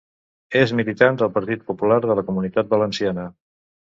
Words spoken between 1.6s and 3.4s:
Popular de la Comunitat Valenciana.